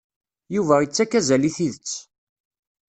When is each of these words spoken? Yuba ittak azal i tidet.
Yuba 0.55 0.75
ittak 0.85 1.11
azal 1.19 1.43
i 1.49 1.51
tidet. 1.55 1.91